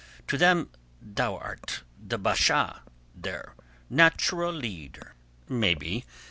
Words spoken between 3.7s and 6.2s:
natural leader." "Maybe.